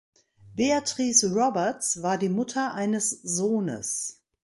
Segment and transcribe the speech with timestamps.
[0.55, 4.19] Beatrice Roberts war die Mutter eines Sohnes.